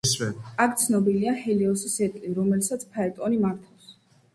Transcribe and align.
აქ 0.65 0.73
ცნობილია 0.83 1.35
ჰელიოსის 1.43 2.01
ეტლი, 2.09 2.35
რომელსაც 2.41 2.91
ფაეტონი 2.97 3.45
მართავს. 3.49 3.99